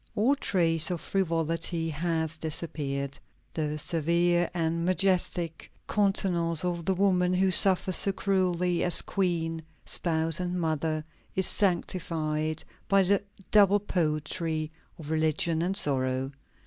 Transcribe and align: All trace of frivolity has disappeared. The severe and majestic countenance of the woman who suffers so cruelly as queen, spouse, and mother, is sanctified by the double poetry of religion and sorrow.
All 0.15 0.35
trace 0.35 0.89
of 0.89 0.99
frivolity 0.99 1.87
has 1.91 2.35
disappeared. 2.39 3.19
The 3.53 3.77
severe 3.77 4.49
and 4.51 4.83
majestic 4.83 5.71
countenance 5.87 6.65
of 6.65 6.85
the 6.85 6.95
woman 6.95 7.35
who 7.35 7.51
suffers 7.51 7.97
so 7.97 8.11
cruelly 8.11 8.83
as 8.83 9.03
queen, 9.03 9.61
spouse, 9.85 10.39
and 10.39 10.59
mother, 10.59 11.05
is 11.35 11.45
sanctified 11.45 12.63
by 12.87 13.03
the 13.03 13.21
double 13.51 13.79
poetry 13.79 14.71
of 14.97 15.11
religion 15.11 15.61
and 15.61 15.77
sorrow. 15.77 16.31